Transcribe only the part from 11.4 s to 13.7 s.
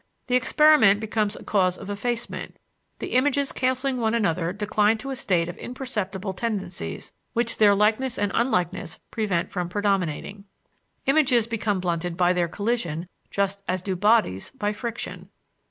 become blunted by their collision just